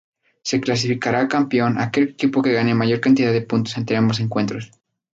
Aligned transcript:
Se 0.41 0.59
clasificará 0.59 1.27
campeón 1.27 1.77
aquel 1.79 2.05
equipo 2.05 2.41
que 2.41 2.53
gane 2.53 2.73
mayor 2.73 2.99
cantidad 2.99 3.31
de 3.31 3.43
puntos 3.43 3.77
entre 3.77 3.97
ambos 3.97 4.19
encuentros. 4.19 4.71